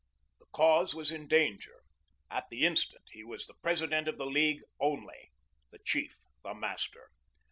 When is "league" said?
4.25-4.63